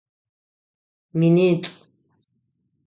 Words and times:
Минитӏу. 1.19 1.73